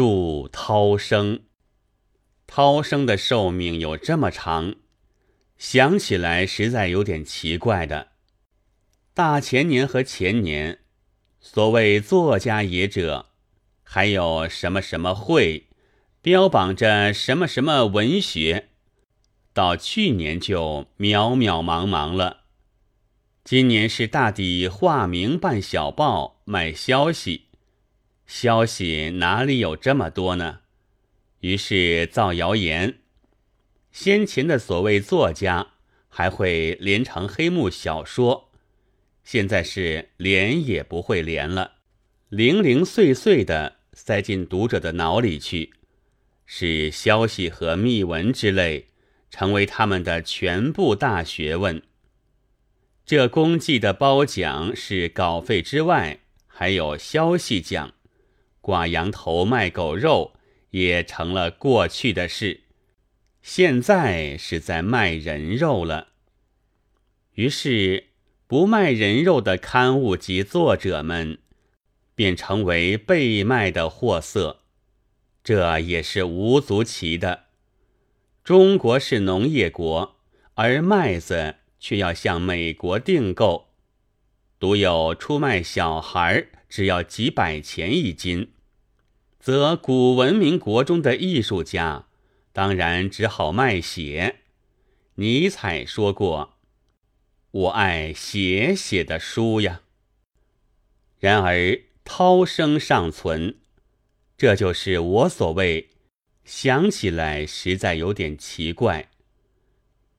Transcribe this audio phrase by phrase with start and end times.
[0.00, 1.40] 祝涛生。
[2.46, 4.76] 涛生的寿命有这么长，
[5.56, 8.10] 想起来实在有点奇怪的。
[9.12, 10.78] 大前年和前年，
[11.40, 13.30] 所谓作家也者，
[13.82, 15.66] 还有什么什么会，
[16.22, 18.68] 标榜着什么什么文学，
[19.52, 22.42] 到去年就渺渺茫茫了。
[23.42, 27.47] 今年是大抵化名办小报卖消息，
[28.28, 30.60] 消息哪里有这么多呢？
[31.40, 32.98] 于是造谣言，
[33.90, 35.68] 先前的所谓作家
[36.10, 38.50] 还会连成黑幕小说，
[39.24, 41.76] 现在是连也不会连了，
[42.28, 45.72] 零零碎碎的塞进读者的脑里去，
[46.44, 48.88] 使消息和秘闻之类
[49.30, 51.82] 成为他们的全部大学问。
[53.06, 57.94] 这功绩的褒奖是稿费之外，还有消息奖，
[58.60, 60.34] 挂羊头卖狗肉。
[60.70, 62.64] 也成了过去的事，
[63.40, 66.08] 现在是在卖人肉了。
[67.36, 68.08] 于是，
[68.46, 71.38] 不卖人肉的刊物及作者们，
[72.14, 74.60] 便成为被卖的货色。
[75.42, 77.44] 这也是无足奇的。
[78.44, 80.16] 中国是农业国，
[80.52, 83.68] 而麦子却要向美国订购，
[84.60, 88.52] 独有出卖小孩只要几百钱一斤。
[89.38, 92.06] 则古文明国中的艺术家，
[92.52, 94.40] 当然只好卖血。
[95.14, 96.58] 尼采说过
[97.50, 99.82] ：“我爱写写的书呀。”
[101.18, 103.56] 然而涛声尚存，
[104.36, 105.90] 这就是我所谓
[106.44, 109.08] 想起来实在有点奇怪。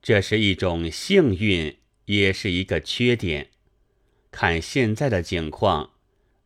[0.02, 3.50] 这是一种幸运，也是一个缺点。
[4.32, 5.92] 看现在的景况。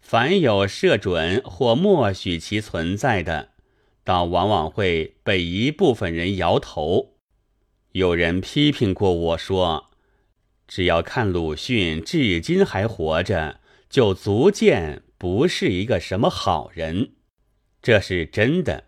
[0.04, 3.52] 凡有射准或默许其存在的，
[4.04, 7.16] 倒往往会被一部分人摇头。
[7.94, 9.90] 有人批评过我说
[10.68, 17.14] ：“只要看鲁迅至今还活着，就足见不是一个什么好人。”
[17.82, 18.84] 这是真的。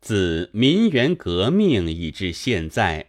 [0.00, 3.06] 自民园革命以至现在，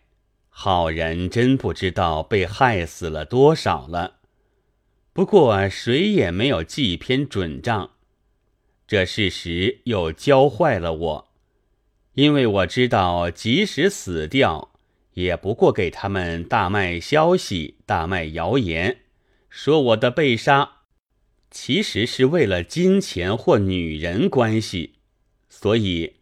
[0.47, 4.14] 好人真不知道被害死了多少了。
[5.15, 7.91] 不过谁也没有记一篇准账，
[8.85, 11.31] 这事实又教坏了我，
[12.15, 14.73] 因为我知道，即使死掉，
[15.13, 19.03] 也不过给他们大卖消息、大卖谣言，
[19.49, 20.81] 说我的被杀，
[21.49, 24.95] 其实是为了金钱或女人关系，
[25.47, 26.15] 所以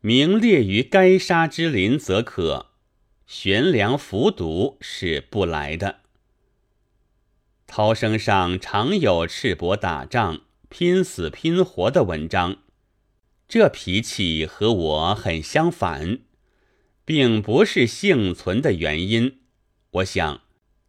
[0.00, 2.72] 名列于该杀之林则可，
[3.24, 6.01] 悬梁服毒是不来的。
[7.74, 12.58] 涛声上常有赤膊打仗、拼死拼活的文章，
[13.48, 16.18] 这脾气和我很相反，
[17.06, 19.38] 并不是幸存的原因。
[19.90, 20.42] 我想，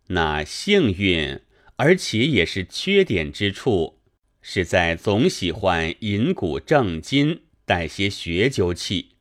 [0.08, 1.40] 那幸运
[1.78, 4.00] 而且也是缺点之处，
[4.42, 9.12] 是在总喜欢引古正今，带些学究气。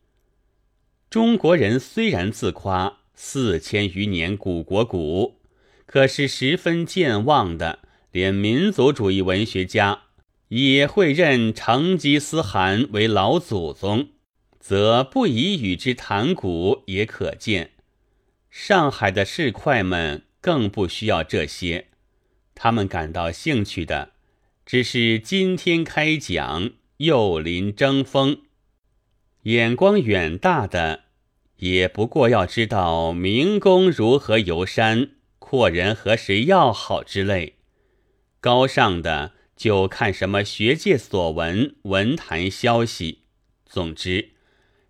[1.09, 5.42] 中国人虽然自夸四千余年古国古。
[5.93, 7.81] 可是十分健忘的，
[8.13, 10.05] 连民族主义文学家
[10.49, 14.09] 也会认成吉思汗为老祖宗，
[14.59, 17.73] 则不宜与之谈古也可见。
[18.49, 21.89] 上海的市侩们更不需要这些，
[22.55, 24.13] 他们感到兴趣的
[24.65, 28.39] 只是今天开讲，幼林争锋。
[29.43, 31.01] 眼光远大的，
[31.59, 35.11] 也不过要知道明公如何游山。
[35.53, 37.57] 或人和谁要好之类，
[38.41, 43.25] 高尚的就看什么学界所闻、文坛消息。
[43.67, 44.31] 总之，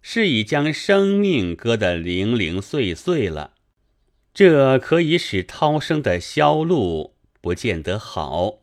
[0.02, 3.54] 是已将生命割得零零碎碎了。
[4.32, 8.60] 这可以使涛声的销路不见得好，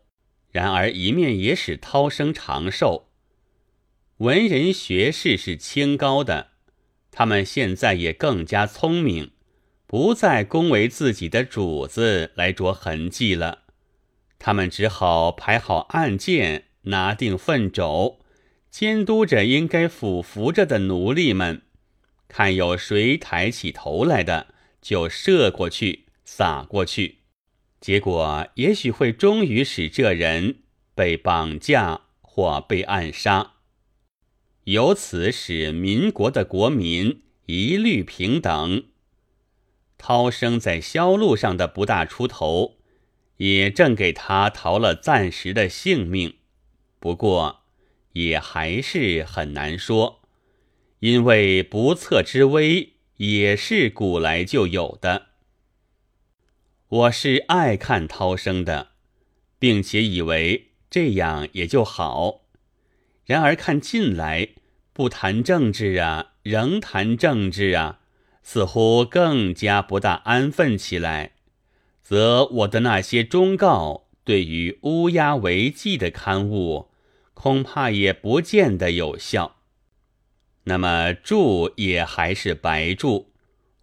[0.53, 3.09] 然而一面也使涛声长寿。
[4.19, 6.52] 文人学士是清高的，
[7.11, 9.31] 他们现在也更加聪明。
[9.91, 13.64] 不再恭维自己的主子来着痕迹了，
[14.38, 18.20] 他们只好排好案件，拿定粪肘，
[18.70, 21.64] 监督着应该俯伏着的奴隶们，
[22.28, 27.22] 看有谁抬起头来的，就射过去，撒过去。
[27.82, 30.58] 结果也许会终于使这人
[30.94, 33.53] 被绑架或被暗杀，
[34.66, 38.84] 由此使民国的国民一律平等。
[39.99, 42.78] 涛声在销路上的不大出头，
[43.37, 46.37] 也正给他逃了暂时的性命。
[46.99, 47.63] 不过，
[48.13, 50.22] 也还是很难说。
[50.99, 55.28] 因为不测之危也是古来就有的。
[56.87, 58.91] 我是爱看涛声的，
[59.59, 62.41] 并且以为这样也就好。
[63.25, 64.49] 然而看近来，
[64.91, 67.99] 不谈政治啊，仍谈政治啊，
[68.41, 71.34] 似乎更加不大安分起来。
[72.02, 76.90] 则我的那些忠告，对于乌鸦为忌的刊物，
[77.34, 79.58] 恐怕也不见得有效。
[80.64, 83.32] 那么注也还是白注，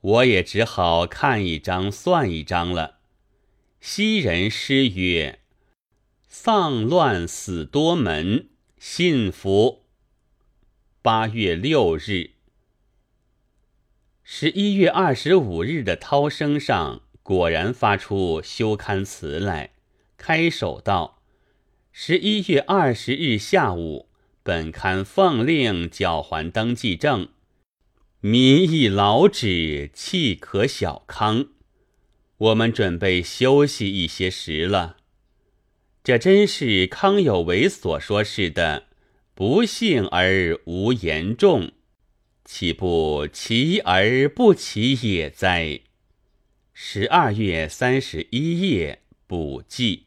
[0.00, 2.98] 我也只好看一张算一张了。
[3.80, 5.40] 昔人诗曰
[6.28, 8.48] ：“丧乱死多门，
[8.78, 9.84] 信服。”
[11.02, 12.32] 八月六日，
[14.28, 17.02] 十一月二十五日的涛声上。
[17.22, 19.70] 果然发出休刊词来，
[20.16, 21.22] 开首道
[21.92, 24.08] ：“十一月二十日下午，
[24.42, 27.28] 本刊奉令缴还登记证，
[28.20, 31.46] 民意老止，气可小康。
[32.36, 34.96] 我们准备休息一些时了。
[36.02, 38.86] 这真是康有为所说似的，
[39.36, 41.70] 不幸而无言重，
[42.46, 45.80] 岂不奇而不奇也哉？”
[46.72, 50.05] 十二月三十一夜补记。